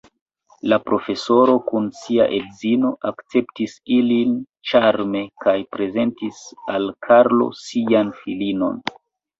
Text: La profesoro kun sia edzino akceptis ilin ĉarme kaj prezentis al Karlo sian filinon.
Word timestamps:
La 0.71 0.77
profesoro 0.85 1.57
kun 1.67 1.89
sia 1.97 2.25
edzino 2.39 2.91
akceptis 3.11 3.77
ilin 3.99 4.35
ĉarme 4.73 5.25
kaj 5.45 5.57
prezentis 5.77 6.45
al 6.77 6.93
Karlo 7.11 7.51
sian 7.65 8.13
filinon. 8.25 8.87